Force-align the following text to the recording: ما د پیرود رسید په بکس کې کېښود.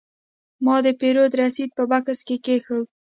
ما 0.65 0.75
د 0.85 0.87
پیرود 0.99 1.31
رسید 1.43 1.69
په 1.77 1.83
بکس 1.91 2.19
کې 2.27 2.35
کېښود. 2.45 2.85